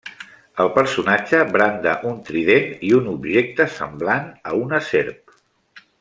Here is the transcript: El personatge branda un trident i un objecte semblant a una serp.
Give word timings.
El 0.63 0.69
personatge 0.77 1.41
branda 1.57 1.93
un 2.13 2.17
trident 2.29 2.73
i 2.89 2.91
un 3.03 3.11
objecte 3.15 3.67
semblant 3.77 4.25
a 4.53 4.59
una 4.65 4.81
serp. 4.93 5.37